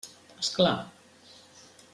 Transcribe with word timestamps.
És 0.43 0.49
clar. 0.55 0.73